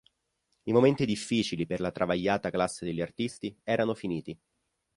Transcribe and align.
I 0.63 0.71
momenti 0.73 1.05
difficili 1.05 1.67
per 1.67 1.79
"la 1.79 1.91
travagliata 1.91 2.49
classe 2.49 2.85
degli 2.85 3.01
artisti" 3.01 3.55
erano 3.61 3.93
finiti". 3.93 4.35